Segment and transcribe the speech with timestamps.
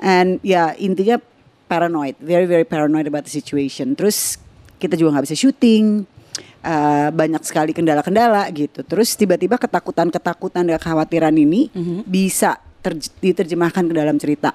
[0.00, 1.20] And ya intinya
[1.70, 3.94] paranoid, very very paranoid about the situation.
[3.94, 4.36] Terus
[4.78, 6.04] kita juga nggak bisa syuting,
[6.64, 8.82] eh, banyak sekali kendala-kendala gitu.
[8.82, 11.70] Terus tiba-tiba ketakutan-ketakutan dan kekhawatiran ini
[12.04, 14.52] bisa terj- diterjemahkan ke dalam cerita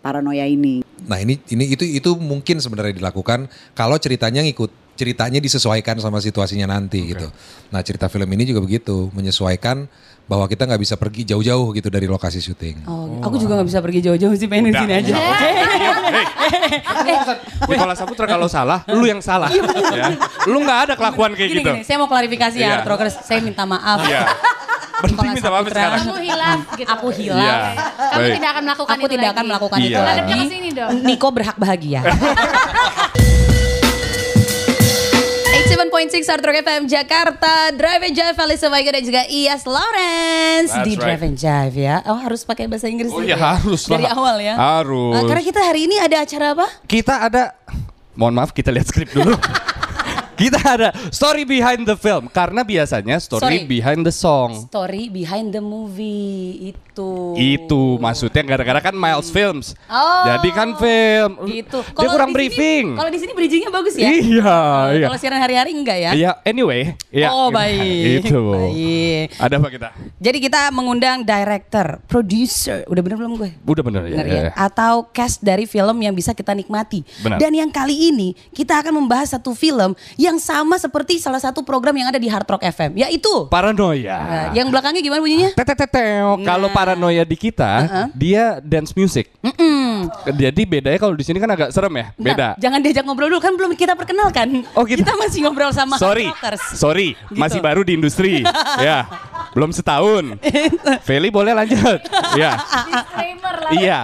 [0.00, 0.82] paranoia ini.
[1.06, 6.74] Nah ini ini itu itu mungkin sebenarnya dilakukan kalau ceritanya ngikut ceritanya disesuaikan sama situasinya
[6.74, 7.30] nanti gitu.
[7.70, 9.86] Nah cerita film ini juga begitu menyesuaikan
[10.28, 12.84] bahwa kita nggak bisa pergi jauh-jauh gitu dari lokasi syuting.
[12.84, 15.14] Oh, aku juga nggak bisa pergi jauh-jauh sih pengen di sini aja.
[17.64, 19.48] Nikola Saputra kalau salah, lu yang salah.
[19.90, 20.12] ya.
[20.44, 21.70] Lu nggak ada kelakuan kayak Gini gitu.
[21.70, 22.84] gini, saya mau klarifikasi ya, Iya.
[22.84, 23.24] Rockers.
[23.24, 24.04] Saya minta maaf.
[24.04, 24.28] Iya.
[24.98, 26.00] Penting Nikola minta maaf sekarang.
[26.02, 26.88] Kamu hilaf gitu.
[26.90, 27.40] Aku hilaf.
[27.40, 27.56] Iya.
[27.88, 28.34] Kamu Baik.
[28.36, 29.32] tidak akan melakukan Aku itu tidak lagi.
[29.32, 30.02] akan melakukan itu Iya.
[30.04, 30.34] lagi.
[30.46, 30.90] Sini dong.
[31.02, 32.00] Niko berhak bahagia.
[35.98, 40.86] 87.6 Hard Rock FM Jakarta Drive and Jive Alisa Vega dan juga Iyas Lawrence That's
[40.86, 41.02] Di right.
[41.02, 43.98] Drive and Jive ya Oh harus pakai bahasa Inggris Oh gitu iya, harus lah.
[43.98, 45.18] Dari awal ya Harus.
[45.18, 46.66] Nah, Karena kita hari ini ada acara apa?
[46.86, 47.50] Kita ada
[48.14, 49.34] Mohon maaf kita lihat skrip dulu.
[50.38, 53.66] kita ada story behind the film karena biasanya story Sorry.
[53.66, 54.70] behind the song.
[54.70, 59.74] Story behind the movie Itu Itu maksudnya gara-gara kan Miles Films.
[59.90, 60.24] Oh.
[60.26, 61.30] Jadi kan film.
[61.46, 62.94] Gitu Dia Kalau kurang briefing.
[62.98, 64.58] Kalau di sini bridgingnya bagus ya Iya,
[64.98, 65.06] iya.
[65.06, 66.94] Kalau siaran hari-hari enggak ya Iya, anyway.
[67.10, 67.28] Iya.
[67.30, 68.54] Oh baik Itu.
[68.54, 69.88] Baik Ada apa kita?
[70.18, 73.50] Jadi kita mengundang director, producer, udah bener belum gue?
[73.62, 74.16] Udah bener ya.
[74.18, 74.42] Bener ya, ya?
[74.50, 74.52] ya.
[74.58, 77.06] Atau cast dari film yang bisa kita nikmati.
[77.22, 77.38] Benar.
[77.38, 81.96] Dan yang kali ini kita akan membahas satu film yang sama seperti salah satu program
[81.96, 84.18] yang ada di Hard Rock FM, yaitu Paranoia.
[84.18, 85.50] Nah, yang belakangnya gimana bunyinya?
[85.54, 86.36] Teteteteo.
[86.42, 86.74] Kalau Nah.
[86.74, 87.72] paranoia di kita,
[88.12, 89.32] dia dance music.
[89.40, 90.12] Mm-mm.
[90.30, 92.48] Jadi bedanya kalau di sini kan agak serem ya, Nah, beda.
[92.56, 94.66] jangan diajak ngobrol dulu kan belum kita perkenalkan.
[94.72, 95.00] Oh, gitu.
[95.00, 96.62] Kita masih ngobrol sama Sorry, Rockers.
[96.74, 97.34] sorry, Gitu.
[97.34, 98.44] masih baru di industri,
[98.80, 99.06] ya,
[99.52, 100.36] belum setahun.
[101.06, 101.98] Feli boleh lanjut,
[102.40, 103.57] ya, Disclaimer.
[103.76, 104.00] Iya.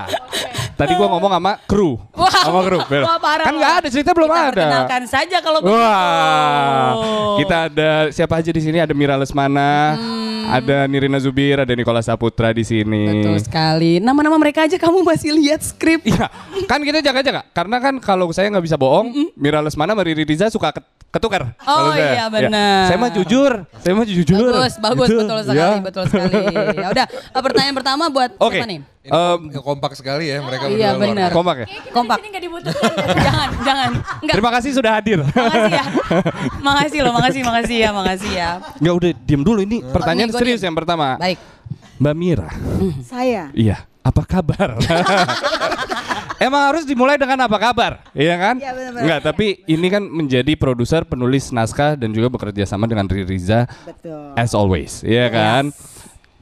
[0.75, 4.27] Tadi gua ngomong sama kru, Wah, sama kru, wah, parah kan nggak ada cerita belum
[4.27, 4.51] kita ada.
[4.51, 5.79] perkenalkan saja kalau begitu.
[5.79, 6.91] Wah,
[7.39, 8.83] kita ada siapa aja di sini?
[8.83, 9.95] Ada Mira Lesmana,
[10.51, 13.23] ada Nirina Zubir, ada Nikola Saputra di sini.
[13.23, 14.03] Betul sekali.
[14.03, 16.03] Nama-nama mereka aja kamu masih lihat skrip.
[16.03, 16.27] Iya,
[16.67, 17.47] kan kita jaga-jaga.
[17.55, 20.75] Karena kan kalau saya nggak bisa bohong, Mira Lesmana, Riri Riza suka
[21.15, 21.55] ketukar.
[21.63, 22.87] Oh iya, benar.
[22.87, 24.51] Saya mah jujur, saya mah jujur.
[24.51, 25.21] Bagus, bagus, Gitu.
[25.21, 25.79] betul sekali, Ya.
[25.79, 26.35] betul sekali.
[26.75, 28.59] Ya udah, eh, pertanyaan pertama buat Oke.
[28.59, 28.81] siapa nih?
[29.05, 31.31] Ini kom- kompak sekali ya mereka Iya, berdua luar benar.
[31.31, 31.67] kompak ya?
[31.67, 32.17] Kayaknya Kompak.
[32.17, 32.93] di sini nggak dibutuhkan.
[33.29, 33.91] jangan, jangan.
[34.17, 34.35] Enggak.
[34.35, 35.19] Terima kasih sudah hadir.
[35.23, 35.85] Makasih ya.
[36.67, 38.51] Makasih loh, makasih, makasih ya, makasih ya.
[38.81, 40.73] Nggak udah diem dulu ini pertanyaan serius diem.
[40.73, 41.15] yang pertama.
[41.17, 41.39] Baik.
[41.95, 42.51] Mbak Mira,
[43.03, 44.77] Saya iya, apa kabar?
[46.45, 48.61] Emang harus dimulai dengan apa kabar, iya kan?
[48.61, 49.01] Iya, benar-benar.
[49.07, 53.65] Enggak, tapi ini kan menjadi produser, penulis naskah dan juga bekerja sama dengan Riri Riza
[53.87, 54.35] betul.
[54.37, 55.73] as always, iya kan?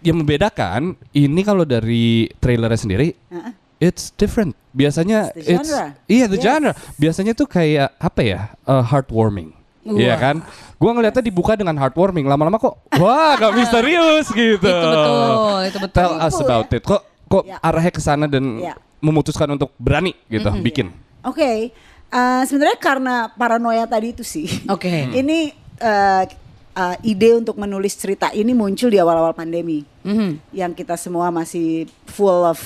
[0.02, 3.52] Yang membedakan ini kalau dari trailernya sendiri, Heeh.
[3.78, 4.58] it's different.
[4.74, 5.86] Biasanya It's the genre.
[6.08, 6.46] iya the Yes.
[6.48, 6.72] genre.
[6.98, 8.40] Biasanya tuh kayak apa ya?
[8.66, 9.54] uh, heartwarming.
[9.82, 10.40] Iya kan?
[10.78, 14.62] Gua ngeliatnya dibuka dengan heartwarming, lama-lama kok wah gak misterius gitu.
[14.62, 15.94] Itu betul, itu betul.
[15.94, 16.78] Tell us about ya.
[16.80, 16.82] it.
[16.82, 17.56] Kok kok Ya.
[17.64, 18.76] arahnya ke sana dan Ya.
[19.00, 20.92] memutuskan untuk berani gitu bikin.
[21.24, 21.72] Oke,
[22.12, 24.68] eh, sebenarnya karena paranoia tadi itu sih.
[24.68, 24.92] Oke.
[25.24, 25.38] Ini
[25.82, 26.24] eh,
[26.72, 30.52] eh, ide untuk menulis cerita ini muncul di awal-awal pandemi, Mhm.
[30.54, 32.60] yang kita semua masih full of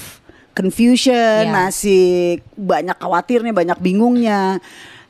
[0.52, 1.52] confusion, Ya.
[1.52, 4.58] masih banyak khawatirnya, banyak bingungnya,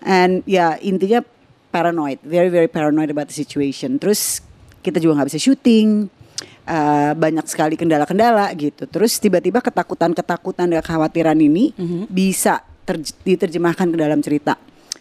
[0.02, 1.22] and ya intinya
[1.70, 3.98] paranoid, very very paranoid about the situation.
[3.98, 4.40] Terus
[4.80, 6.08] kita juga nggak bisa syuting.
[6.66, 8.84] Eh, banyak sekali kendala-kendala gitu.
[8.84, 11.70] Terus tiba-tiba ketakutan-ketakutan dan kekhawatiran ini
[12.10, 14.58] bisa terj- diterjemahkan ke dalam cerita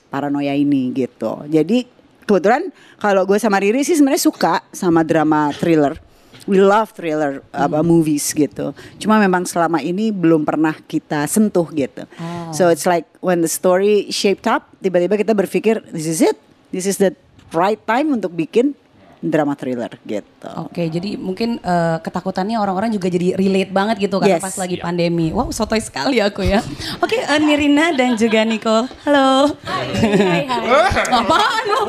[0.08, 1.44] paranoia ini gitu.
[1.50, 1.84] Jadi
[2.24, 5.98] kebetulan kalau gue sama Riri sih sebenarnya suka sama drama thriller.
[6.46, 8.70] We love thriller apa movies gitu.
[9.02, 12.06] Cuma memang selama ini belum pernah kita sentuh gitu.
[12.54, 16.38] So it's like when the story shaped up, tiba-tiba kita berpikir this is it.
[16.70, 17.18] This is the
[17.50, 18.78] right time untuk bikin
[19.26, 20.50] drama thriller gitu.
[20.62, 24.40] Oke, jadi mungkin eh, ketakutannya orang-orang juga jadi relate banget gitu kan Yes.
[24.40, 25.30] pas lagi pandemi.
[25.30, 26.62] Wow, sotoy sekali aku ya.
[27.04, 28.86] Oke, eh, Nirina dan juga Nicole.
[29.02, 29.50] Halo.
[29.66, 30.46] Hai, hai.
[31.18, 31.80] Apaan lo?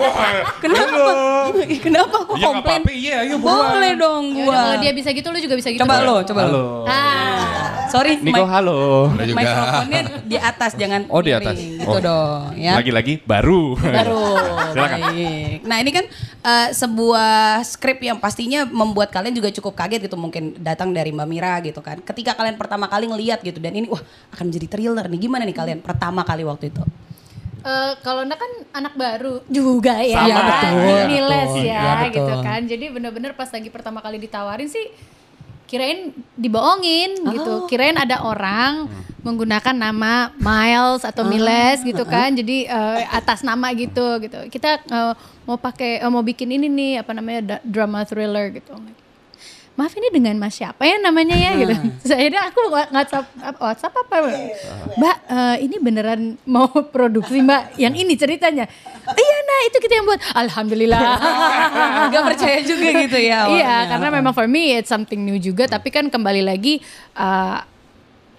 [0.59, 1.11] Kenapa?
[1.79, 2.81] Kenapa aku Ya, nggak komplain?
[2.81, 3.69] apa-apa, iya, ayo buruan.
[3.71, 4.49] Boleh dong Ya gua.
[4.49, 5.81] udah, kalau dia bisa gitu lu juga bisa gitu.
[5.81, 6.65] Coba lo, coba lo.
[6.87, 7.85] Ah.
[7.87, 9.09] Sorry, Niko halo.
[9.15, 11.57] Mikrofonnya di atas jangan Oh, di miring, atas.
[11.57, 12.01] Gitu Oh.
[12.03, 12.75] dong, ya.
[12.75, 13.79] Lagi-lagi baru.
[13.79, 14.25] Baru.
[14.75, 14.99] Silakan.
[15.07, 15.59] Baik.
[15.63, 16.05] Nah ini kan
[16.43, 17.26] eh, sebuah
[17.63, 21.81] skrip yang pastinya membuat kalian juga cukup kaget gitu mungkin datang dari Mbak Mira gitu
[21.81, 22.01] kan.
[22.01, 24.03] Ketika kalian pertama kali ngeliat gitu dan ini wah
[24.33, 25.21] akan menjadi thriller nih.
[25.23, 26.83] Gimana nih kalian pertama kali waktu itu?
[27.67, 30.29] Eh, kalau Nda kan anak baru juga ya, Sama.
[30.31, 30.71] Iya, betul.
[31.03, 31.65] Ini les Betul.
[31.67, 32.15] ya, Iya, betul.
[32.15, 32.61] gitu kan.
[32.63, 34.87] Jadi bener-bener pas lagi pertama kali ditawarin sih
[35.67, 37.67] kirain dibohongin gitu.
[37.67, 38.87] Kirain ada orang
[39.27, 42.31] menggunakan nama Miles atau Miles gitu kan.
[42.31, 44.39] Jadi eh, atas nama gitu gitu.
[44.47, 45.13] Kita eh,
[45.45, 48.79] mau pakai eh, mau bikin ini nih apa namanya drama thriller gitu.
[49.77, 51.77] Maaf ini dengan Mas siapa ya namanya ya gitu.
[52.01, 54.17] Terus akhirnya aku WhatsApp apa- WhatsApp apa?
[54.97, 56.65] Mbak eh, ini beneran mau
[56.95, 58.65] produksi Mbak yang ini ceritanya.
[59.07, 60.21] Iya nah itu kita yang buat.
[60.33, 61.01] Alhamdulillah.
[62.09, 63.47] Gak percaya juga gitu ya.
[63.47, 65.69] Iya, karena memang for me it's something new juga.
[65.69, 66.81] Tapi kan kembali lagi
[67.13, 67.61] uh,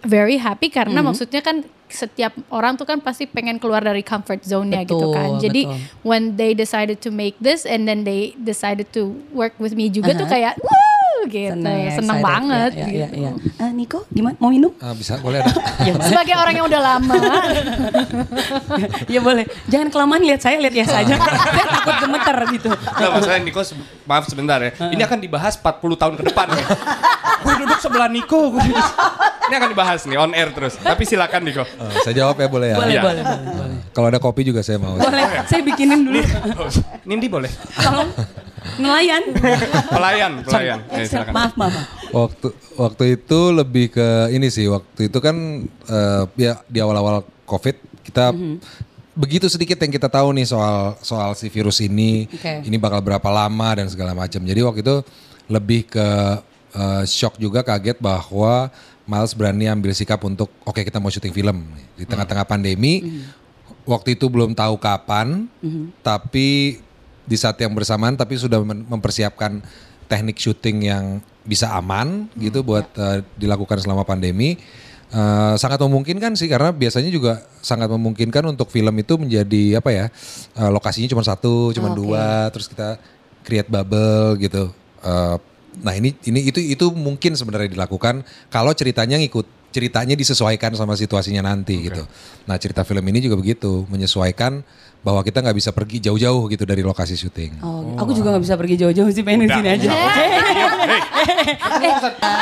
[0.02, 1.06] very happy karena Mm-hmm.
[1.06, 5.38] maksudnya kan setiap orang tuh kan pasti pengen keluar dari comfort zone-nya gitu kan.
[5.38, 5.80] Jadi betul.
[6.02, 10.12] when they decided to make this and then they decided to work with me juga
[10.12, 10.34] tuh Uh-huh.
[10.34, 10.87] kayak woo
[11.26, 11.54] gitu.
[11.54, 12.24] Senang ya, Senang excited.
[12.26, 13.16] banget Ya, ya, gitu.
[13.16, 13.32] ya, ya.
[13.60, 14.36] Eh, Niko, gimana?
[14.38, 14.72] Mau minum?
[14.78, 15.52] Ah, bisa boleh ada.
[16.08, 17.16] Sebagai orang yang udah lama,
[19.10, 19.44] ya boleh.
[19.66, 21.16] Jangan kelamaan lihat saya, lihat ya saja.
[21.18, 22.70] saya takut gemeter gitu.
[22.70, 24.72] Enggak maksudnya Niko se- maaf sebentar ya.
[24.86, 26.48] Ini akan dibahas 40 tahun ke depan.
[27.44, 28.54] gue duduk sebelah Niko.
[28.54, 28.94] duduk-
[29.48, 30.76] Ini akan dibahas nih on air terus.
[30.76, 31.64] Tapi silakan Niko.
[31.64, 32.78] Eh, saya jawab ya boleh ya.
[32.78, 33.78] Boleh, boleh, boleh, boleh.
[33.90, 34.96] Kalau ada kopi juga saya mau.
[34.96, 36.20] Boleh, saya bikinin dulu.
[37.04, 37.52] Nindi boleh.
[37.74, 38.10] Tolong
[38.76, 39.24] nelayan.
[39.88, 40.80] Pelayan, pelayan.
[40.92, 41.34] Eh, silakan.
[41.34, 41.74] maaf, maaf.
[41.74, 41.88] maaf.
[42.12, 44.68] Waktu waktu itu lebih ke ini sih.
[44.68, 45.36] Waktu itu kan
[45.68, 48.36] eh, ya di awal-awal Covid kita
[49.18, 52.28] begitu sedikit yang kita tahu nih soal soal si virus ini.
[52.30, 52.68] Oke.
[52.68, 54.44] Ini bakal berapa lama dan segala macam.
[54.44, 54.98] Jadi waktu itu
[55.48, 56.08] lebih ke
[56.76, 58.72] eh, shock juga kaget bahwa
[59.08, 61.64] Miles berani ambil sikap untuk oke kita mau syuting film
[61.96, 63.24] di tengah-tengah pandemi.
[63.88, 65.48] Waktu itu belum tahu kapan,
[66.04, 66.76] tapi
[67.28, 69.60] di saat yang bersamaan tapi sudah mem- mempersiapkan
[70.08, 71.06] teknik syuting yang
[71.44, 74.56] bisa aman gitu buat eh, dilakukan selama pandemi.
[75.08, 80.06] Eh, sangat memungkinkan sih karena biasanya juga sangat memungkinkan untuk film itu menjadi apa ya
[80.56, 83.00] eh, lokasinya cuma satu, cuma dua, terus kita
[83.44, 84.72] create bubble gitu.
[85.04, 85.36] Eh,
[85.84, 91.44] nah ini ini itu itu mungkin sebenarnya dilakukan kalau ceritanya ngikut ceritanya disesuaikan sama situasinya
[91.54, 92.04] nanti gitu.
[92.48, 94.64] Nah cerita film ini juga begitu menyesuaikan
[95.06, 97.62] bahwa kita nggak bisa pergi jauh-jauh gitu dari lokasi syuting.
[97.64, 99.88] Oh, aku juga nggak bisa pergi jauh-jauh sih, pengen di sini aja.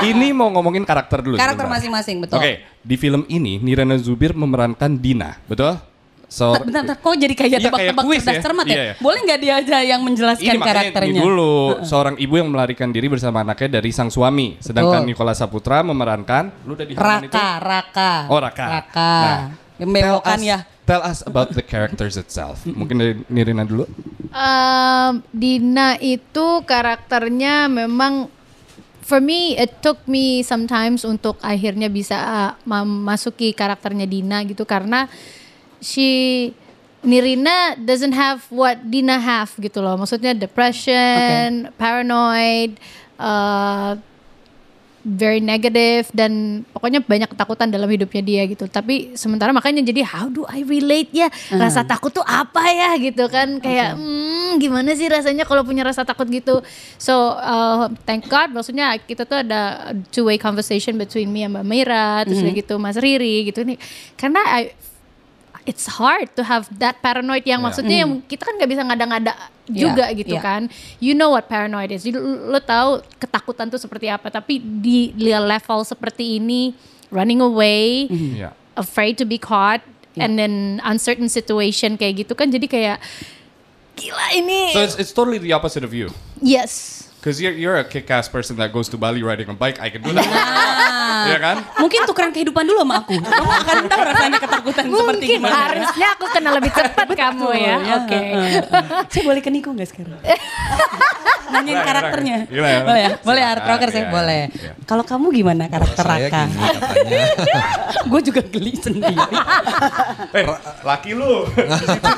[0.05, 1.35] Ini mau ngomongin karakter dulu.
[1.37, 2.41] Karakter masing-masing, betul.
[2.41, 5.77] Oke, di film ini Nirana Zubir memerankan Dina, betul?
[6.25, 8.41] So, Bentar, bentar, kok jadi kayak Iya, tebak-tebak kuis cerdas ya?
[8.41, 8.73] cermat ya?
[8.73, 8.93] Iya, iya.
[8.97, 11.13] Boleh nggak dia aja yang menjelaskan ini karakternya?
[11.13, 15.09] ini dulu seorang ibu yang melarikan diri bersama anaknya dari sang suami, sedangkan Betul.
[15.13, 17.37] Nikola Saputra memerankan lu udah di halaman itu?
[17.37, 18.11] Raka, Raka.
[18.27, 18.65] Oh, Raka.
[18.67, 19.13] Raka.
[19.85, 20.59] Nah, us- ya.
[20.85, 22.61] Tell us about the characters itself.
[22.69, 23.89] Mungkin dari Nirina dulu.
[24.29, 28.29] Um, Dina itu karakternya memang
[29.01, 35.09] for me it took me sometimes untuk akhirnya bisa uh, memasuki karakternya Dina gitu karena
[35.81, 36.53] she
[37.05, 39.93] Nirina doesn't have what Dina have gitu loh.
[39.93, 42.81] Maksudnya depression, paranoid,
[43.21, 43.93] uh,
[45.05, 48.65] very negative dan pokoknya banyak ketakutan dalam hidupnya dia gitu.
[48.65, 51.29] Tapi sementara makanya jadi how do I relate ya?
[51.53, 56.01] Rasa takut tuh apa ya gitu kan kayak hmm, gimana sih rasanya kalau punya rasa
[56.01, 56.65] takut gitu.
[56.97, 61.65] So uh, thank God maksudnya kita tuh ada two way conversation between me and Mbak
[61.69, 63.77] Mira terus udah gitu Mas Riri gitu nih.
[64.17, 64.73] Karena I
[65.65, 69.33] it's hard to have that paranoid yang maksudnya yang kita kan nggak bisa ngada-ngada
[69.65, 70.45] juga Yeah, gitu yeah.
[70.45, 70.61] kan.
[71.01, 72.05] You know what paranoid is.
[72.05, 74.29] Jadi lo, lo tahu ketakutan tuh seperti apa.
[74.29, 76.77] Tapi di level seperti ini,
[77.09, 78.53] running away, Iya.
[78.77, 79.81] afraid to be caught,
[80.15, 82.53] and then uncertain situation kayak gitu kan.
[82.53, 83.01] Jadi kayak
[83.97, 84.69] gila ini.
[84.75, 86.13] So it's, it's totally the opposite of you.
[86.39, 87.04] yes.
[87.25, 89.81] Because you're, you're a kick-ass person that goes to Bali riding a bike.
[89.81, 90.29] I can do that.
[91.25, 91.57] Iya kan?
[91.81, 93.17] Mungkin tukeran kehidupan dulu sama aku.
[93.17, 94.93] Kamu akan tahu rasanya ketakutan seperti
[95.25, 95.57] Mungkin gimana.
[95.57, 97.75] harusnya aku kenal lebih cepat kamu ya.
[97.81, 98.13] Ya, Oke.
[98.13, 98.61] heeh.
[99.09, 100.21] Saya boleh ke Niko nggak sekarang?
[101.55, 102.37] Nanyain karakternya.
[102.45, 102.85] gila, gila.
[102.85, 103.09] Boleh ya?
[103.25, 104.41] Boleh Art Rocker saya iya, boleh.
[104.53, 104.71] iya.
[104.85, 106.41] Kalau kamu gimana karakter Saya Raka?
[106.45, 107.21] gini katanya.
[108.13, 109.15] Gue juga geli sendiri.
[110.29, 110.45] Eh,
[110.85, 111.49] laki lu.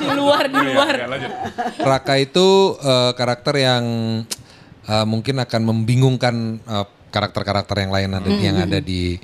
[0.03, 0.93] di luar, di Iya, luar.
[0.95, 1.31] iya, lanjut.
[1.79, 3.83] Raka itu eh, karakter yang
[4.88, 9.15] eh, mungkin akan membingungkan eh, karakter-karakter yang lain ada yang ada di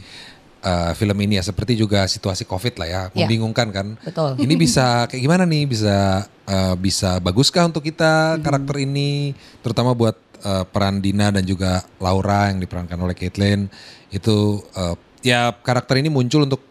[0.63, 1.43] eh, film ini ya.
[1.43, 3.01] Seperti juga situasi covid lah ya.
[3.11, 3.25] Ya.
[3.25, 3.87] membingungkan kan.
[4.03, 4.39] Betul.
[4.39, 5.63] ini bisa kayak gimana nih?
[5.67, 9.35] Bisa eh, bisa baguskah untuk kita karakter ini?
[9.63, 13.67] Terutama buat eh, peran Dina dan juga Laura yang diperankan oleh Caitlyn.
[14.09, 16.63] Itu eh, ya karakter ini muncul untuk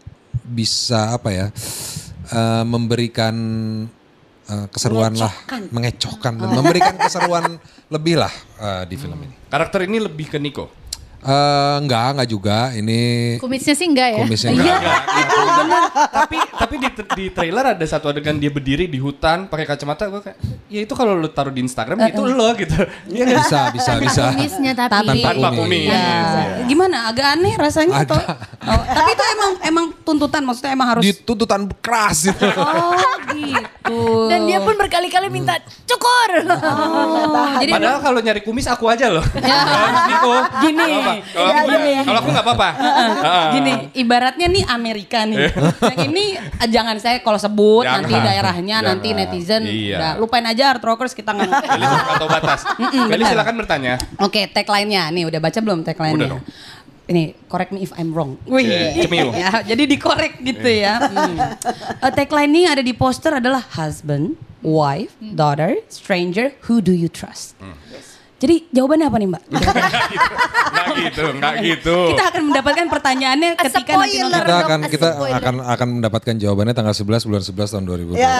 [0.42, 1.46] bisa apa ya?
[2.32, 3.36] Eh, memberikan
[4.52, 5.32] eh, keseruan lah
[5.72, 7.56] mengecohkan dan memberikan keseruan
[7.88, 9.34] lebih lah eh, di film ini.
[9.48, 10.82] Karakter ini lebih ke Niko.
[11.22, 12.58] Eh, enggak, enggak juga.
[12.74, 13.00] Ini
[13.38, 14.18] Kumisnya sih enggak ya.
[14.26, 15.02] kumisnya Iya, enggak.
[15.22, 15.82] itu benar.
[16.10, 20.18] tapi tapi di, di trailer ada satu adegan dia berdiri di hutan pakai kacamata gue
[20.18, 22.74] kayak ya itu kalau lu taruh di Instagram ya itu lo gitu.
[23.06, 23.38] Iya?
[23.38, 24.22] Bisa, bisa, bisa.
[24.34, 25.06] Kumisnya tapi.
[25.06, 25.86] Tapi Tanpa kumis.
[25.86, 25.94] Ya.
[25.94, 26.66] Iya.
[26.66, 27.06] Gimana?
[27.06, 28.18] Agak aneh rasanya atau?
[28.62, 32.46] Oh, tapi itu emang emang tuntutan maksudnya emang harus Di tuntutan keras gitu.
[32.54, 32.94] Oh,
[33.32, 33.98] gitu.
[34.30, 36.30] Dan dia pun berkali-kali minta cukur.
[36.46, 39.24] Oh, jadi Padahal kalau nyari kumis aku aja loh.
[39.24, 40.30] Harus gitu.
[40.62, 40.84] Gini.
[40.94, 41.12] Apa.
[41.26, 41.70] Kalau aku
[42.02, 42.68] kalau aku nggak apa-apa.
[42.72, 43.10] Heeh.
[43.52, 45.50] Gini, ibaratnya nih Amerika nih.
[45.82, 47.98] Yang ini eh, jangan saya kalau sebut Jangan.
[48.00, 48.88] nanti daerahnya Jangan.
[48.94, 49.96] nanti netizen Iya.
[49.98, 51.50] udah lupain aja hard rockers kita nggak
[52.14, 52.60] atau batas.
[52.78, 53.30] Beli benar.
[53.32, 53.94] silakan bertanya.
[54.18, 56.16] Oke, tagline-nya nih udah baca belum tagline-nya?
[56.16, 56.42] Udah dong.
[57.02, 58.38] Ini correct me if I'm wrong.
[58.46, 59.34] Wih, Iya, cemiu.
[59.34, 61.02] ya, jadi dikorek gitu ya.
[61.02, 61.34] Hmm.
[61.98, 67.58] Eh, tagline ini ada di poster adalah husband, wife, daughter, stranger, who do you trust?
[68.38, 69.42] Jadi jawabannya apa nih Mbak?
[70.72, 71.96] Nggak gitu, nggak gitu.
[72.10, 74.40] Kita akan mendapatkan pertanyaannya ketika nanti nonton.
[74.42, 78.18] Kita akan kita akan akan mendapatkan jawabannya tanggal 11 bulan 11 tahun 2020.
[78.18, 78.34] Ya,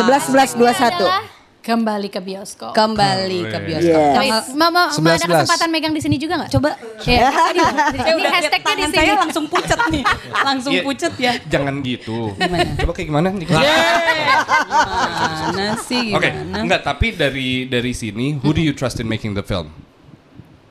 [0.00, 1.41] 11 11 21.
[1.62, 2.74] Kembali ke bioskop.
[2.74, 4.02] Kembali ke bioskop.
[4.18, 5.46] Tanggal- mau, mau, mau ada 11.
[5.46, 6.50] kesempatan megang di sini juga nggak?
[6.50, 6.74] Coba.
[7.02, 8.96] Ya, Saya ini udah hashtagnya di sini.
[8.98, 10.02] saya langsung pucet nih.
[10.42, 10.82] Langsung Iya.
[10.82, 11.32] pucet ya.
[11.46, 12.34] Jangan gitu.
[12.34, 12.66] Gimana?
[12.76, 13.46] Coba kayak gimana nih?
[13.46, 13.62] Mana
[15.78, 16.56] sih Oke, gimana?
[16.60, 19.70] enggak tapi dari dari sini who do you trust in making the film?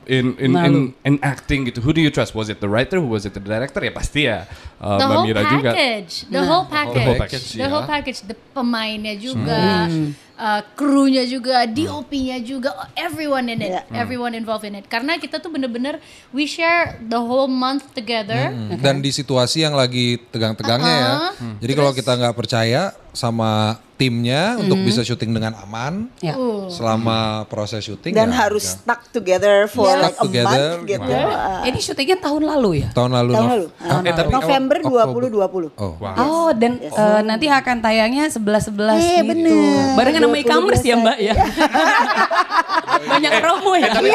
[0.02, 0.80] In in in, Malu.
[1.04, 2.34] in acting gitu, who do you trust?
[2.34, 2.98] Was it the writer?
[2.98, 3.78] Who was it the director?
[3.78, 4.44] Ya pasti ya
[4.76, 5.70] uh, the Mbak whole Mira juga.
[5.70, 7.68] package, the whole package, The whole package, the ya.
[7.70, 9.86] whole package, the pemainnya juga,
[10.42, 14.84] uh, krunya juga, DOP-nya juga, everyone in it, everyone involved in it.
[14.84, 18.50] Karena kita tuh bener-bener we share the whole month together.
[18.50, 18.74] Hmm.
[18.76, 21.12] Dan di situasi yang lagi tegang-tegangnya ya.
[21.56, 26.34] Jadi kalau kita nggak percaya sama timnya untuk bisa syuting dengan aman Ya.
[26.34, 26.66] Uh.
[26.66, 28.74] selama proses syuting Dan ya, harus ya.
[28.74, 31.06] stuck together for Stuck like a together, month gitu.
[31.06, 31.30] gimana?
[31.30, 32.88] Ah, Ini syutingnya tahun lalu ya?
[32.90, 33.30] tahun lalu.
[33.30, 33.66] tahun lalu.
[33.78, 35.20] Ah, eh, tapi November Oktober.
[35.28, 35.70] 2020.
[35.76, 35.94] Oh.
[36.18, 39.28] Oh, dan eh, nanti akan tayangnya 11-11 Eh, gitu.
[39.28, 39.94] bener.
[39.94, 41.34] Barengan sama 20 e-commerce ya Mbak ya?
[43.12, 43.90] Banyak promo ya?
[43.92, 44.06] Apa?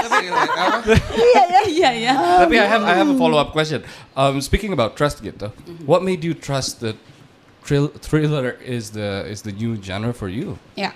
[1.13, 1.61] Iya ya.
[1.67, 2.13] Iya ya.
[2.45, 3.83] Tapi I have I have a follow up question.
[4.13, 5.51] Um, speaking about trust gitu,
[5.85, 6.97] what made you trust that
[7.61, 10.57] thrill, thriller is the is the new genre for you?
[10.73, 10.93] Ya.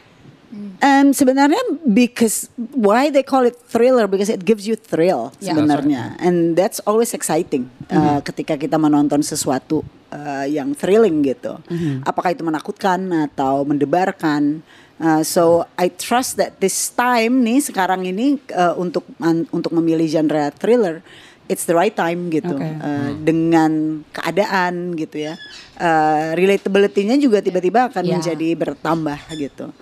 [0.84, 5.56] Um, sebenarnya because why they call it thriller because it gives you thrill Ya.
[5.56, 9.80] sebenarnya and that's always exciting uh, ketika kita menonton sesuatu
[10.12, 11.56] uh, yang thrilling gitu
[12.04, 13.00] apakah itu menakutkan
[13.32, 14.60] atau mendebarkan
[15.02, 20.06] Uh, so I trust that this time nih sekarang ini uh, untuk an- untuk memilih
[20.06, 21.02] genre thriller
[21.50, 22.70] it's the right time gitu Oke.
[22.78, 25.34] Uh, dengan keadaan gitu ya
[25.82, 28.14] uh, relatability-nya juga tiba-tiba akan Ya.
[28.14, 29.74] menjadi bertambah gitu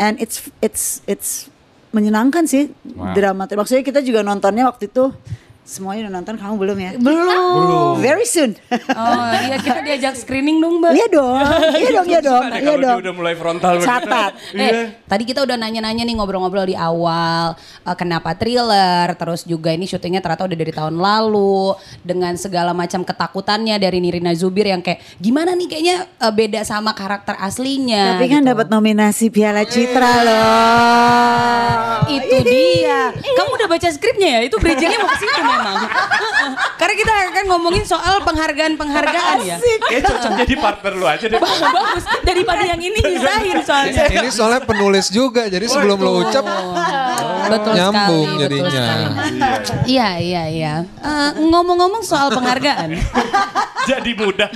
[0.00, 1.52] and it's it's it's
[1.92, 3.12] menyenangkan sih Wow.
[3.12, 5.12] drama maksudnya kita juga nontonnya waktu itu
[5.62, 7.94] semuanya udah nonton kamu belum ya Belum.
[7.96, 8.58] very soon
[8.92, 10.90] Oh iya kita diajak screening dong Mbak.
[10.90, 11.38] iya dong
[11.72, 15.40] iya dong iya dong iya kalau dia dong udah mulai frontal catat Eh, tadi kita
[15.40, 20.58] udah nanya-nanya nih ngobrol-ngobrol di awal eh, kenapa thriller, terus juga ini syutingnya ternyata udah
[20.58, 25.96] dari tahun lalu dengan segala macam ketakutannya dari Nirina Zubir yang kayak gimana nih kayaknya
[26.10, 28.18] eh, beda sama karakter aslinya.
[28.18, 28.50] tapi kan gitu.
[28.50, 31.62] dapat nominasi Piala Citra loh
[32.04, 33.14] itu dia.
[33.14, 34.40] Kamu udah baca skripnya ya?
[34.44, 35.76] Itu bridgingnya mau ke situ memang.
[36.80, 39.56] Karena kita akan ngomongin soal penghargaan-penghargaan ya.
[39.60, 41.38] Kayak cocok jadi partner lu aja deh.
[41.38, 44.04] Bagus daripada yang ini nyusahin soalnya.
[44.08, 46.44] Ini soalnya penulis juga, jadi sebelum lo ucap
[47.52, 48.70] Betul nyambung sekali, jadinya.
[48.72, 49.90] sekali.
[49.90, 50.74] Iya, iya, iya.
[51.02, 52.96] Eh, ngomong-ngomong soal penghargaan.
[53.90, 54.48] jadi mudah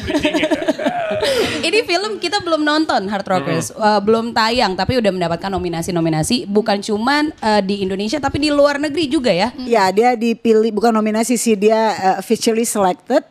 [1.62, 6.80] ini film kita belum nonton Hard Rockers, Eh, belum tayang tapi udah mendapatkan nominasi-nominasi bukan
[6.80, 9.50] cuman eh, di Indonesia tapi di luar negeri juga ya.
[9.66, 13.22] Ya dia dipilih bukan nominasi sih dia uh, officially selected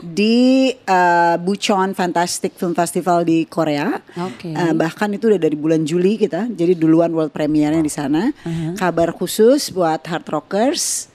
[0.00, 3.98] di uh, Bucheon Fantastic Film Festival di Korea.
[4.16, 4.50] Oke.
[4.50, 8.30] Uh, bahkan itu udah dari bulan Juli kita, jadi duluan world premiere-nya di sana.
[8.74, 11.08] Kabar khusus buat Hard Rockers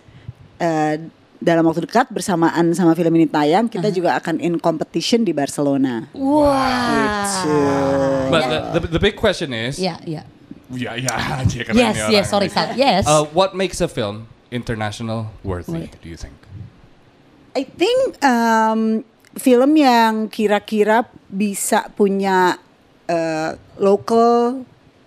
[0.60, 0.96] uh,
[1.40, 6.12] dalam waktu dekat bersamaan sama film ini tayang kita juga akan in competition di Barcelona.
[6.12, 7.48] Wah.
[8.28, 10.28] But the, the, the big question is, Ya, ya.
[10.70, 12.76] ya ya aja keren Yes, yes, sorry Sal.
[12.76, 13.08] Yes.
[13.08, 15.90] Uh, what makes a film international worthy?
[16.02, 16.36] Do you think?
[17.56, 19.04] I think um,
[19.38, 22.58] film yang kira-kira bisa punya
[23.10, 24.64] uh, local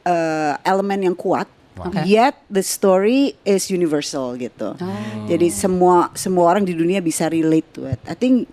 [0.07, 1.47] uh, elemen yang kuat,
[1.79, 2.03] Oke.
[2.07, 4.75] yet the story is universal gitu.
[5.31, 8.03] Jadi semua semua orang di dunia bisa relate to it.
[8.07, 8.51] I think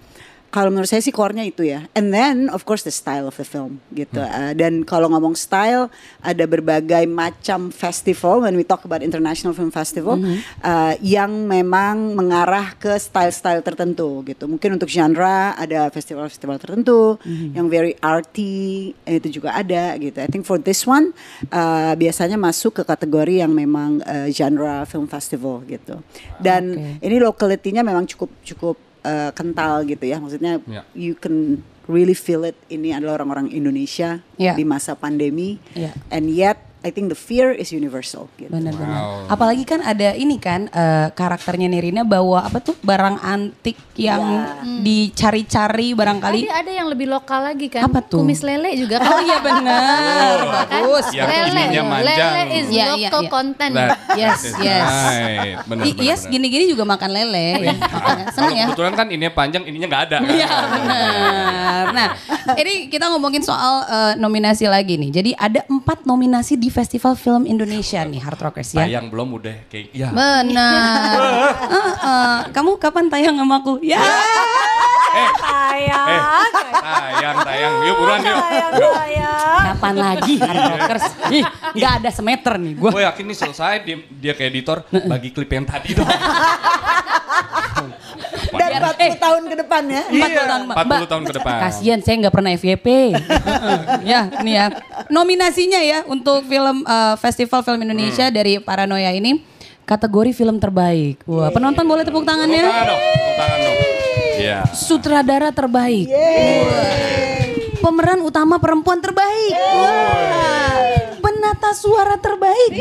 [0.50, 1.86] kalau menurut saya sih core-nya itu ya.
[1.94, 4.18] And then of course the style of the film gitu.
[4.18, 5.94] Uh, dan kalau ngomong style
[6.26, 10.18] ada berbagai macam festival when we talk about international film festival
[10.66, 14.50] uh, yang memang mengarah ke style-style tertentu gitu.
[14.50, 17.22] Mungkin untuk genre ada festival-festival tertentu
[17.54, 20.18] yang very arty itu juga ada gitu.
[20.18, 21.14] I think for this one
[21.54, 26.02] uh, biasanya masuk ke kategori yang memang uh, genre film festival gitu.
[26.42, 30.22] Dan ini locality-nya memang cukup cukup uh, kental gitu ya.
[30.22, 30.86] Maksudnya Ya.
[30.94, 34.54] you can really feel it ini adalah orang-orang Indonesia Ya.
[34.54, 35.58] di masa pandemi.
[35.74, 35.98] Ya.
[36.14, 38.48] And yet I think the fear is universal gitu.
[38.48, 39.28] Benar-benar.
[39.28, 44.24] Apalagi kan ada ini kan eh, karakternya Nirina bawa apa tuh barang antik yang
[44.80, 46.48] dicari-cari barangkali.
[46.48, 47.84] Ada ada yang lebih lokal lagi kan.
[47.84, 48.24] Apa tuh?
[48.24, 49.12] Kumis lele juga kan.
[49.12, 51.06] Oh iya benar, bagus.
[51.12, 51.64] Yang lele,
[52.08, 53.30] lele is Iya, iya, local iya.
[53.30, 53.74] content.
[53.76, 54.88] Nah, Yes, is yes.
[54.88, 55.58] right.
[55.68, 56.32] Bener, I- bener, yes, bener.
[56.32, 57.48] gini-gini juga makan lele.
[57.60, 57.76] ya.
[58.00, 58.66] Makanya seneng ya.
[58.68, 60.18] kebetulan kan ininya panjang, ininya nggak ada.
[60.18, 60.32] kan?
[60.32, 61.84] Iya benar.
[61.92, 62.08] Nah,
[62.56, 65.10] ini kita ngomongin soal eh, nominasi lagi nih.
[65.12, 68.86] Jadi ada empat nominasi di Festival Film Indonesia nih, Hard Rockers ya.
[68.86, 70.10] Tayang belum udah kayak ya.
[70.10, 71.18] Benar.
[71.74, 72.38] Heeh.
[72.54, 73.82] Kamu kapan tayang sama aku?
[73.84, 74.00] Ya.
[75.10, 77.74] Eh, tayang, tayang.
[77.86, 78.40] Yuk buruan yuk.
[79.60, 81.06] Kapan lagi Hard Rockers?
[81.30, 81.46] Ih,
[81.76, 82.90] nggak ada semeter nih gua.
[82.94, 86.08] Gue yakin nih selesai dia, dia kayak editor bagi klip yang tadi dong.
[88.60, 90.04] Dan 40 tahun ke depan ya.
[90.08, 91.54] 40 tahun, 40 tahun ke depan.
[91.62, 92.88] Kasian saya nggak pernah FYP.
[94.12, 94.66] ya, ini ya.
[95.08, 98.36] Nominasinya ya untuk film eh, Festival Film Indonesia Hmm.
[98.36, 99.42] dari Paranoia ini
[99.84, 101.24] kategori film terbaik.
[101.26, 102.62] Wah, penonton boleh tepuk Tepuk tangannya.
[102.62, 103.78] tangan dong, tepuk tangan dong.
[104.40, 104.58] Iya.
[104.72, 106.08] Sutradara terbaik.
[106.08, 106.94] Wah.
[107.80, 109.56] Pemeran utama perempuan terbaik.
[109.56, 110.99] Wah.
[111.60, 112.72] Penata suara terbaik.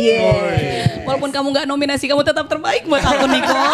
[1.02, 3.66] Walaupun kamu nggak nominasi, kamu tetap terbaik buat aku Niko.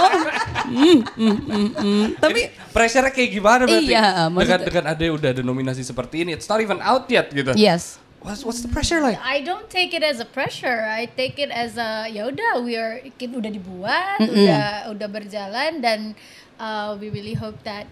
[0.65, 2.05] Hmm, hmm, hmm, hmm.
[2.17, 3.93] Tapi Pressure-nya kayak gimana berarti?
[3.93, 7.53] Iya, dengan, dengan ada udah ada nominasi seperti ini, it's not even out yet gitu.
[7.53, 8.01] yes.
[8.25, 9.21] What's, what's the pressure like?
[9.21, 10.89] I don't take it as a pressure.
[10.89, 15.85] I take it as a ya udah we are kita udah dibuat, udah udah berjalan
[15.85, 16.17] dan
[16.57, 17.85] uh, we really hope that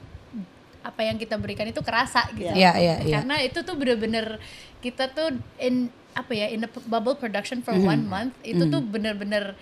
[0.81, 2.49] apa yang kita berikan itu kerasa gitu.
[2.49, 3.21] Iya, iya, iya.
[3.21, 4.41] Karena itu tuh bener-bener
[4.81, 9.57] kita tuh in apa ya in a bubble production for one month itu tuh bener-bener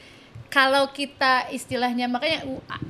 [0.50, 2.42] kalau kita istilahnya makanya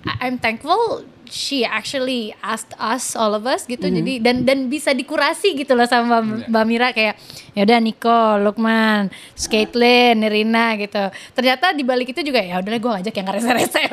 [0.08, 4.90] I- I'm thankful she actually asked us all of us gitu jadi dan dan bisa
[4.90, 7.14] dikurasi gitu loh sama Mbak, Mbak Mira kayak
[7.50, 11.02] ya udah Niko, Lukman, Skatelyn, Nirina gitu.
[11.32, 13.82] Ternyata di balik itu juga ya udah gue ngajak yang rese-rese.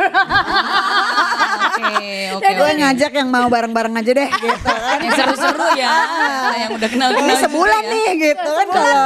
[1.68, 1.86] Oke,
[2.34, 2.42] oke.
[2.42, 4.98] Ya gue ngajak yang mau bareng-bareng aja deh gitu kan.
[5.00, 5.94] Yang seru-seru ya,
[6.64, 7.94] yang udah Ini kenal-kenal sebulan juga ya.
[7.94, 8.98] nih gitu kan kalau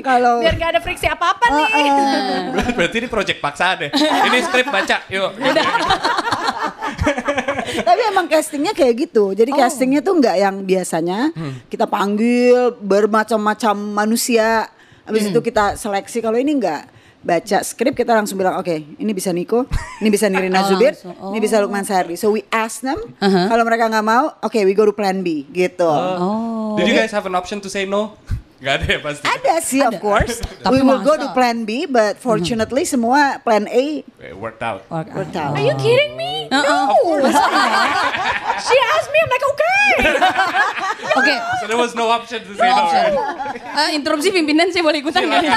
[0.00, 1.66] kalau Biar gak ada friksi apa-apa nih.
[2.52, 3.90] Ber- Berarti ini project paksaan deh.
[3.90, 5.30] ini skrip baca, yuk.
[7.72, 9.32] Tapi emang castingnya kayak gitu.
[9.32, 11.30] Jadi castingnya tuh nggak yang biasanya
[11.66, 14.68] kita panggil bermacam-macam manusia.
[15.02, 16.18] Habis itu kita seleksi.
[16.18, 16.82] Kalau ini nggak
[17.20, 19.68] baca skrip kita langsung bilang oke ini bisa Niko,
[20.00, 21.12] ini bisa Nirina Oh, Zubir, langsung.
[21.30, 22.16] ini bisa Lukman Sardi.
[22.16, 22.96] So we ask them.
[23.20, 25.84] Kalau mereka nggak mau, oke we go to plan B gitu.
[25.84, 26.76] Oh.
[26.76, 28.16] Did you guys have an option to say no?
[28.60, 29.24] Gak ada ya pasti.
[29.24, 30.36] Ada sih of course.
[30.60, 34.04] Tapi we will go to plan B, but fortunately semua plan A
[34.36, 34.84] Worked out.
[34.88, 35.56] worked out.
[35.56, 36.44] Are you kidding me?
[36.52, 36.92] Uh-uh.
[38.60, 39.88] She asked me, I'm like okay.
[41.18, 42.76] Oke, So there was no option to say no.
[42.76, 43.10] option.
[43.56, 45.42] Eh, interupsi pimpinan saya boleh ikutan nggak?
[45.42, 45.56] Iya,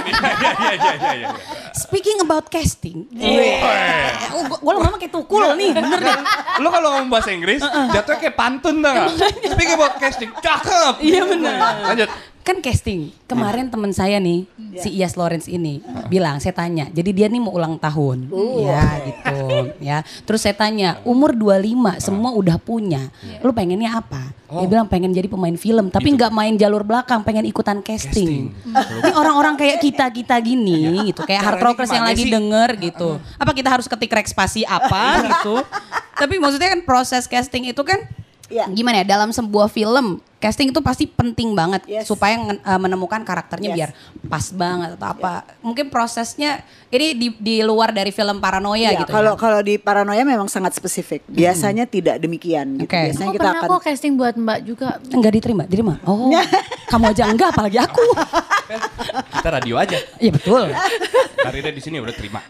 [0.72, 1.28] iya, iya, iya.
[1.76, 6.20] Speaking about casting, oh, gue lama-lama kayak tukul nih, bener deh.
[6.64, 9.10] Lu kalau ngomong bahasa Inggris, jatuhnya kayak pantun tau gak?
[9.54, 10.94] Speaking about casting, cakep.
[11.04, 11.54] Iya bener.
[11.84, 12.10] Lanjut.
[12.44, 14.44] Kan casting, kemarin temen saya nih,
[14.76, 15.80] si Iyas Lawrence ini
[16.12, 18.28] bilang, saya tanya, jadi dia nih mau ulang tahun.
[18.60, 19.36] Ya gitu,
[19.80, 19.98] ya.
[20.28, 23.08] Terus saya tanya, umur 25 semua udah punya,
[23.40, 24.36] lu pengennya apa?
[24.54, 28.52] Dia bilang pengen jadi pemain film, tapi nggak main jalur belakang, pengen ikutan casting.
[29.02, 32.32] Ini orang-orang kayak kita-kita gini gitu, kayak hard rockers yang lagi sih?
[32.32, 33.24] denger gitu.
[33.40, 35.64] Apa kita harus ketik rek spasi apa gitu.
[36.14, 38.04] Tapi maksudnya kan proses casting itu kan
[38.54, 38.66] Iya.
[38.70, 42.04] gimana ya dalam sebuah film casting itu pasti penting banget Yes.
[42.04, 43.78] supaya uh, menemukan karakternya Yes.
[43.80, 43.90] biar
[44.28, 45.34] pas banget atau apa.
[45.60, 49.10] Mungkin prosesnya ini di di luar dari film paranoia Iya, gitu.
[49.10, 49.40] kalau ya.
[49.40, 51.24] kalau di paranoia memang sangat spesifik.
[51.26, 52.86] Biasanya tidak demikian gitu.
[52.86, 53.00] Oke.
[53.08, 54.88] Biasanya Aku kita pernah akan kok casting buat Mbak juga.
[55.08, 55.94] enggak diterima, diterima.
[56.04, 56.28] Oh,
[56.92, 58.04] kamu aja enggak apalagi aku.
[59.34, 59.98] Kita radio aja.
[60.20, 60.64] Iya betul.
[61.40, 62.44] Karirnya di sini udah terima.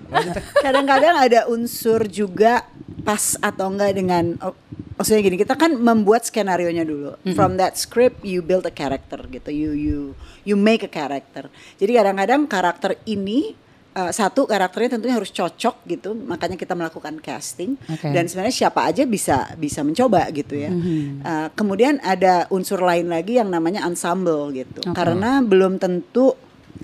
[0.60, 2.66] Kadang-kadang ada unsur juga
[3.06, 4.58] pas atau enggak dengan oh,
[5.04, 9.20] maksudnya gini kita kan membuat skenario nya dulu from that script you build a character
[9.28, 9.52] gitu.
[9.52, 10.00] You you
[10.48, 11.52] you make a character.
[11.76, 13.52] Jadi kadang-kadang karakter ini
[14.00, 17.76] uh, satu karakternya tentunya harus cocok gitu, makanya kita melakukan casting.
[17.92, 18.16] Oke.
[18.16, 20.72] Dan sebenarnya siapa aja bisa bisa mencoba gitu ya.
[20.72, 26.32] Uh, kemudian ada unsur lain lagi yang namanya ensemble gitu, karena belum tentu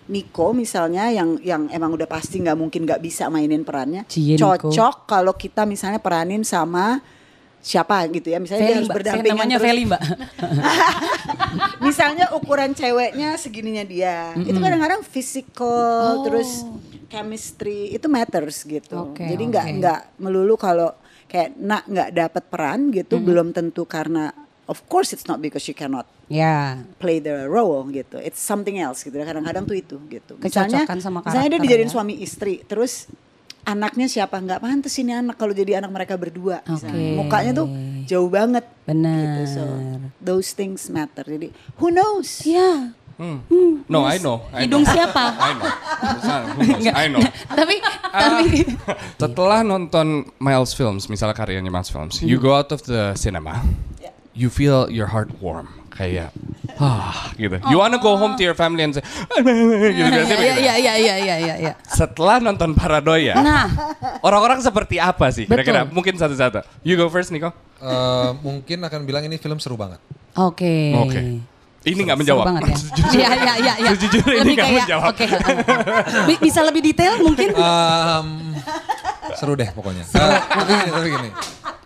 [0.09, 5.05] Niko misalnya yang yang emang udah pasti nggak mungkin nggak bisa mainin perannya, Cie, cocok
[5.05, 6.97] kalau kita misalnya peranin sama
[7.59, 9.67] siapa gitu ya, misalnya dia Feli, harus berdampingan namanya terus.
[9.67, 10.01] Feli, Mbak.
[11.85, 16.63] misalnya ukuran ceweknya segininya dia itu kadang-kadang physical terus
[17.09, 19.75] chemistry itu matters gitu Oke, jadi nggak oke.
[19.81, 20.93] nggak melulu kalau
[21.25, 24.29] kayak nak nggak dapat peran gitu belum tentu karena
[24.65, 26.77] of course it's not because she cannot Ya.
[27.01, 31.49] play the role gitu it's something else gitu kadang-kadang tuh itu gitu misalnya sama misalnya
[31.49, 31.93] dia karakter dijadiin ya.
[31.93, 33.09] suami istri terus
[33.69, 36.89] anaknya siapa nggak pantas ini anak kalau jadi anak mereka berdua misalnya.
[36.91, 37.15] Oke.
[37.15, 37.67] mukanya tuh
[38.03, 39.13] jauh banget Benar.
[39.13, 39.63] gitu so
[40.19, 42.93] those things matter jadi who knows Ya.
[43.19, 43.43] Hmm.
[43.91, 44.47] No, I know.
[44.55, 44.95] I Hidung know.
[44.95, 45.35] siapa?
[45.43, 45.67] I know.
[46.55, 46.87] Who knows?
[46.87, 47.19] I know.
[47.59, 47.75] tapi
[48.07, 48.63] tapi
[49.19, 53.59] Setelah nonton Miles Films, misalnya karyanya Miles Films, you go out of the cinema,
[53.99, 54.15] Yeah.
[54.31, 55.67] you feel your heart warm,
[55.99, 56.31] kayak
[56.79, 57.59] ah gitu.
[57.67, 61.15] You wanna go home to your family and say, gitu, biasanya Iya iya iya iya
[61.19, 61.73] iya iya iya.
[61.83, 63.67] Setelah nonton Paradoya, Nah,
[64.23, 65.83] orang-orang seperti apa sih kira-kira?
[65.83, 66.63] Mungkin satu-satu.
[66.87, 67.51] You go first, Nico.
[67.83, 69.99] Eh, mungkin akan bilang ini film seru banget.
[70.39, 70.75] oke.
[71.03, 71.19] Oke.
[71.89, 72.45] Ini nggak Seru menjawab.
[72.45, 72.77] banget ya.
[73.09, 73.89] Iya iya iya iya.
[73.91, 75.09] Sejujurnya ini Lebih nggak kayak, menjawab.
[75.09, 75.25] Oke.
[76.25, 77.49] Bi- Bisa lebih detail mungkin?
[77.51, 78.27] Em,
[79.33, 80.03] seru deh pokoknya.
[80.05, 81.29] Tapi gini, tapi gini.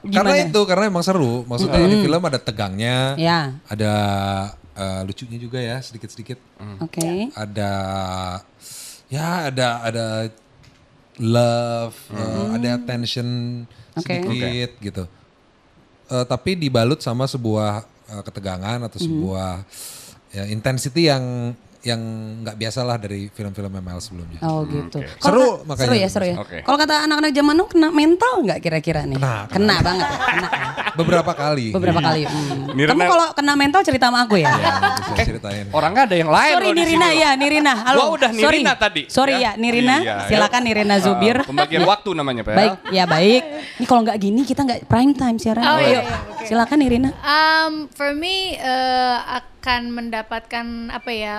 [0.06, 0.44] Karena Gimana?
[0.46, 1.34] itu, karena emang seru.
[1.44, 3.56] Maksudnya di film ada tegangnya, Ya.
[3.66, 3.94] ada
[4.74, 6.36] eh, lucunya juga ya sedikit-sedikit.
[6.80, 7.32] Oke.
[7.32, 7.72] Ada
[9.08, 10.06] ya ada ada
[11.16, 13.28] love, eh, ada tension
[13.94, 14.12] Oke.
[14.18, 15.04] sedikit gitu.
[16.06, 19.64] Eh, tapi dibalut sama sebuah eh, ketegangan atau sebuah
[20.34, 22.00] ya intensity yang yang
[22.42, 24.40] nggak biasa lah dari film-film ML sebelumnya.
[24.42, 24.98] Oh gitu.
[24.98, 25.20] Oke.
[25.20, 25.84] Kalau Seru kata- makanya.
[25.84, 26.36] Seru ya, seru ya.
[26.40, 26.58] Oke.
[26.60, 29.20] Kalau kata anak-anak zaman now kena mental nggak kira-kira nih?
[29.20, 30.18] Kena, Kena banget ya.
[30.32, 30.50] Kena.
[30.94, 31.68] Beberapa kali.
[31.70, 32.24] Beberapa kali.
[32.24, 32.72] Hmm.
[32.72, 34.48] Nirina- Kamu kalau kena mental cerita sama aku ya?
[34.48, 34.74] Ya,
[35.12, 35.66] bisa ceritain.
[35.70, 37.30] Orangnya ada yang lain Sorry Nirina ya.
[37.36, 37.74] Nirina.
[37.84, 38.00] Halo.
[38.00, 38.58] Gua udah Sorry.
[38.58, 39.02] Nirina tadi.
[39.06, 39.96] Sorry ya, Nirina.
[40.00, 40.66] Iya, Silakan ya.
[40.66, 41.38] Nirina Eh, Zubir.
[41.44, 42.56] pembagian waktu namanya, Pel.
[42.56, 43.44] Baik, ya baik.
[43.76, 45.64] Ini kalau nggak gini kita nggak prime time siaran.
[45.66, 46.02] Oh, iya, iya.
[46.44, 47.10] Silakan Nirina.
[47.20, 51.36] Um, for me eh, akan mendapatkan apa ya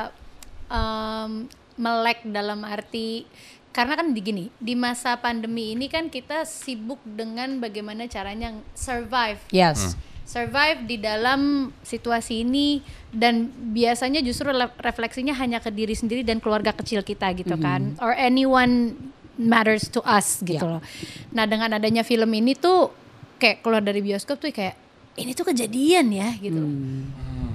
[0.75, 3.23] um, melek dalam arti
[3.71, 9.99] karena kan begini di masa pandemi ini kan kita sibuk dengan bagaimana caranya survive Yes.
[10.23, 12.79] survive di dalam situasi ini
[13.11, 17.99] dan biasanya justru le- refleksinya hanya ke diri sendiri dan keluarga kecil kita gitu kan
[17.99, 18.95] or anyone
[19.35, 20.79] matters to us gitu Ya.
[20.79, 20.83] loh.
[21.31, 22.95] Nah dengan adanya film ini tuh
[23.37, 24.79] kayak keluar dari bioskop tuh kayak
[25.17, 26.63] ini tuh kejadian ya gitu.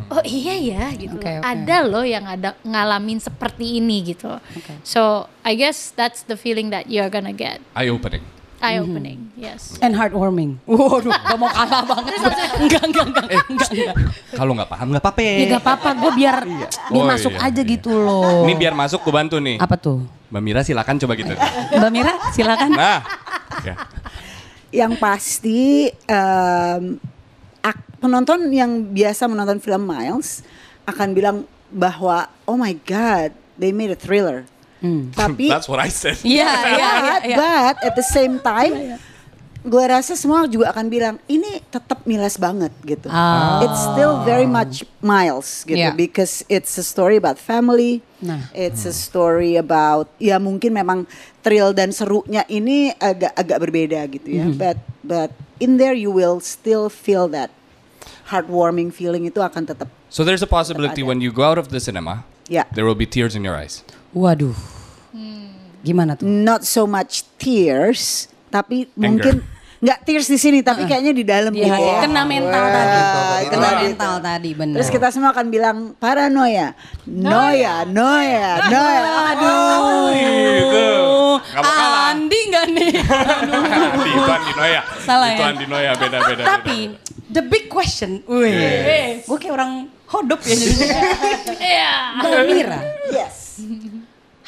[0.10, 1.18] Oh iya ya gitu.
[1.18, 1.22] Loh.
[1.22, 1.46] oke.
[1.46, 4.42] Ada loh yang ada ngalamin seperti ini gitu.
[4.82, 7.62] So I guess that's the feeling that you're gonna get.
[7.78, 8.26] Eye opening.
[8.60, 9.32] Eye opening.
[9.40, 9.80] Yes.
[9.80, 10.60] And heartwarming.
[10.68, 12.12] Waduh, gak mau kalah banget.
[12.66, 13.96] enggak, enggak, enggak, enggak, enggak.
[14.36, 15.22] Kalau nggak paham nggak apa-apa.
[15.24, 17.72] Ya gak apa-apa, gue biar, biar Oh, masuk iya, aja iya.
[17.72, 18.44] gitu loh.
[18.44, 19.64] Ini biar masuk gue bantu nih.
[19.64, 20.04] Apa tuh?
[20.28, 21.34] Mbak Mira silakan coba gitu.
[21.72, 22.70] Mbak Mira, silakan.
[22.76, 23.00] Nah,
[23.64, 23.76] ya.
[24.76, 27.00] yang pasti em,
[27.62, 30.42] ak- penonton yang biasa menonton film Miles
[30.84, 31.38] akan bilang
[31.70, 34.48] bahwa oh my god they made a thriller
[35.14, 36.16] tapi That's what I said.
[36.22, 37.36] Iya, iya, iya, but, iya.
[37.36, 38.96] but at the same time
[39.60, 43.60] gue rasa semua juga akan bilang ini tetap Miles banget gitu Ah.
[43.60, 45.92] it's still very much Miles gitu Yeah.
[45.92, 48.48] because it's a story about family Nah.
[48.52, 51.04] it's a story about ya mungkin memang
[51.40, 54.56] thrill dan serunya ini agak agak berbeda gitu ya Mm-hmm.
[54.58, 57.52] but but in there you will still feel that
[58.32, 61.78] heartwarming feeling itu akan tetap So there's a possibility when you go out of the
[61.78, 63.86] cinema, ya there will be tears in your eyes.
[64.10, 64.58] Waduh.
[65.80, 66.28] Gimana tuh?
[66.28, 69.46] not so much tears tapi mungkin
[69.80, 71.80] nggak tears di sini tapi kayaknya di dalam Di hati.
[71.80, 72.04] gitu.
[72.04, 73.00] Kena mental Wah, tadi.
[73.00, 73.80] kena Kena gitu.
[73.82, 74.76] mental tadi, benar.
[74.76, 79.02] Terus kita semua akan bilang paranoia, noya, noya, noya.
[79.32, 80.12] Aduh.
[80.12, 80.88] Gitu.
[81.40, 82.02] Nggak mau kalah.
[82.10, 82.92] Andi nggak nih?
[83.96, 84.82] Andi, itu Andi Noya.
[85.00, 85.48] Salah itu ya?
[85.48, 86.44] Andi Noya, beda-beda.
[86.44, 86.78] Tapi
[87.28, 89.72] the big question, wih, gue kayak orang
[90.08, 90.76] hodop ya jadi.
[91.70, 91.92] Iya.
[92.18, 93.62] Mbak Mira, Yes.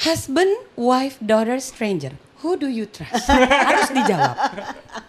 [0.01, 2.11] husband, wife, daughter, stranger.
[2.41, 3.29] Who do you trust?
[3.67, 4.33] Harus dijawab.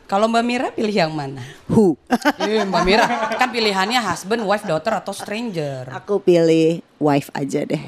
[0.05, 1.41] Kalau Mbak Mira pilih yang mana?
[1.67, 1.97] Who?
[2.39, 5.89] Eh, Mbak Mira kan pilihannya husband, wife, daughter atau stranger.
[5.91, 7.81] Aku pilih wife aja deh.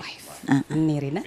[0.44, 1.22] Nah, Ini Rina,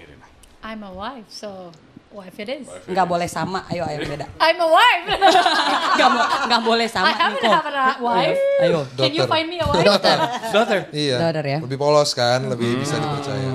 [0.62, 1.69] I'm a wife, so
[2.10, 2.65] wife it is.
[2.86, 3.65] nggak boleh sama.
[3.67, 4.25] Ayo, ayo beda.
[4.39, 5.06] I'm a wife.
[5.97, 7.08] Nggak mo- nggak boleh sama.
[7.08, 7.53] I haven't Niko.
[7.53, 8.41] have a wife.
[8.60, 8.80] Ayo.
[8.95, 9.82] Can you find me a wife?
[9.84, 10.17] Daughter.
[10.51, 10.80] Daughter.
[10.89, 11.15] Iya.
[11.19, 11.58] Daughter ya.
[11.62, 13.49] Lebih polos kan, lebih bisa dipercaya.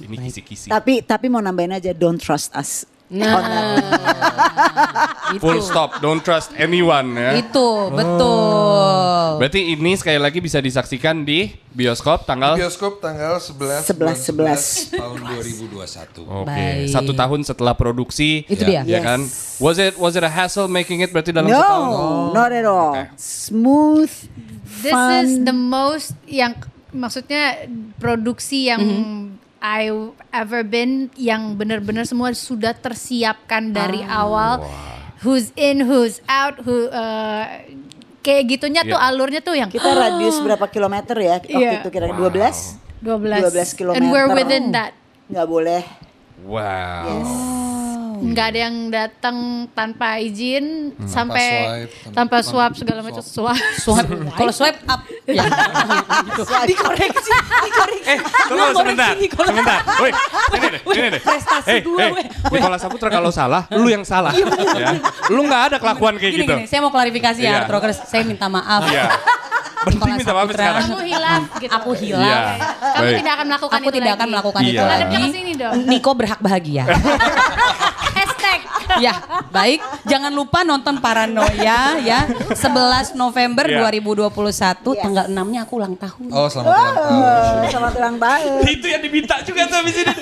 [0.00, 0.66] Ini kisi-kisi.
[0.66, 3.38] tapi tapi mau nambahin aja don't trust us Nah,
[5.30, 5.38] itu.
[5.38, 7.38] Full stop, don't trust anyone ya.
[7.38, 9.38] Itu, betul.
[9.38, 14.96] Berarti ini sekali lagi bisa disaksikan di bioskop tanggal Bioskop tanggal 11 11, 11.
[14.96, 16.24] tahun 2021.
[16.24, 16.88] Oke, Baik.
[16.88, 18.42] satu tahun setelah produksi.
[18.48, 18.98] Itu ya, dia.
[18.98, 19.20] ya kan?
[19.58, 21.94] Was it was it a hassle making it berarti dalam No, setahun?
[22.32, 22.94] not at all.
[23.14, 24.10] Smooth,
[24.82, 25.22] This fun.
[25.22, 26.58] is the most yang
[26.90, 28.82] maksudnya produksi yang
[29.66, 29.90] I
[30.30, 34.62] ever been yang benar-benar semua sudah tersiapkan dari awal.
[35.26, 37.66] Who's in, who's out, who uh,
[38.22, 39.10] kayak gitunya tuh Iya.
[39.10, 41.42] alurnya tuh yang Kita radius berapa kilometer ya?
[41.42, 41.82] Waktu Iya.
[41.82, 42.78] itu kira 12?
[43.02, 43.98] 12 12 kilometer.
[43.98, 44.94] And we're within that.
[45.26, 45.82] Nggak boleh.
[46.46, 47.65] Wow.
[48.26, 49.36] Nggak ada yang datang
[49.70, 50.64] tanpa izin
[51.02, 51.46] sampai
[51.86, 53.54] swipe, tanpa swab segala macam swab.
[53.78, 55.44] Swipe, kalau swipe up, ya.
[56.70, 57.30] dikoreksi,
[57.62, 58.08] dikoreksi.
[58.08, 59.78] Eh, tunggu sebentar, sebentar.
[59.96, 60.10] Woi,
[60.52, 61.20] ini deh, ini deh.
[61.20, 62.26] prestasi Eh, dua, eh, weh.
[62.50, 64.34] Nicola Saputra kalau salah, lu yang salah.
[64.74, 64.98] ya.
[65.28, 66.54] Lu nggak ada kelakuan kayak Gini, gitu.
[66.54, 67.58] gini, saya mau klarifikasi ya, Iya.
[67.60, 67.98] Hard Rockers.
[68.04, 68.82] Saya minta maaf.
[68.86, 69.06] Iya.
[69.86, 70.82] Nicola minta maaf sekarang.
[70.84, 71.70] Kamu hilaf gitu.
[71.72, 72.26] Aku hilaf.
[72.26, 72.38] Iya.
[72.90, 73.16] Kamu Baik.
[73.16, 74.18] tidak akan melakukan Aku itu tidak lagi.
[74.18, 74.70] akan melakukan Iya.
[74.72, 75.14] itu lagi.
[75.16, 75.74] ke sini dong.
[75.86, 76.84] Niko berhak bahagia.
[78.96, 79.14] Ya,
[79.48, 79.78] baik.
[80.04, 82.20] Jangan lupa nonton Paranoia ya.
[82.48, 83.84] 11 November Iya.
[83.84, 84.32] 2021
[84.94, 86.26] tanggal 6-nya aku ulang tahun.
[86.28, 87.12] Oh, selamat ulang tahun.
[87.12, 88.60] Oh, selamat ulang tahun.
[88.74, 90.14] itu yang diminta juga tuh habis ini.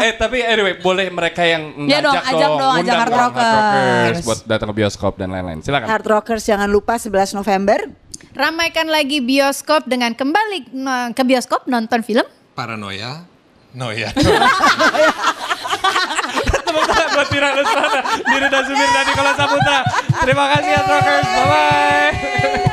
[0.00, 4.16] eh tapi anyway boleh mereka yang Ya dong, ngajak ajak dong, ajak Hard dong Rockers.
[4.22, 5.60] buat datang ke bioskop dan lain-lain.
[5.60, 5.86] Silakan.
[5.86, 7.78] Hard Rockers jangan lupa 11 November.
[8.32, 12.26] Ramaikan lagi bioskop dengan kembali no- ke bioskop nonton film.
[12.52, 13.26] Paranoia.
[13.72, 14.10] Noia.
[17.14, 19.78] Buat Tira Lesmana, Diri dan Nikola Saputra.
[20.24, 22.63] Terima kasih Hard Rockers, bye-bye.